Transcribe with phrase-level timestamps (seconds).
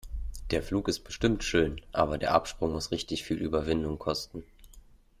[0.49, 4.43] Der Flug ist bestimmt schön, aber der Absprung muss richtig viel Überwindung kosten.